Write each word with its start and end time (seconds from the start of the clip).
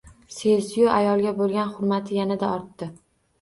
Sezdiyu 0.35 0.87
ayolga 0.93 1.33
bo‘lgan 1.41 1.69
hurmati 1.75 2.19
yanada 2.21 2.51
ortdi 2.57 2.91